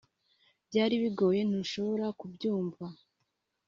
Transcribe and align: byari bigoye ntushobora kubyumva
byari 0.67 0.95
bigoye 1.03 1.41
ntushobora 1.45 2.05
kubyumva 2.19 2.85